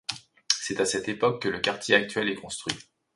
C’est 0.59 0.81
à 0.81 0.85
cette 0.85 1.09
époque 1.09 1.43
que 1.43 1.47
le 1.47 1.59
quartier 1.59 1.93
actuel 1.93 2.27
est 2.29 2.33
construit. 2.33 2.73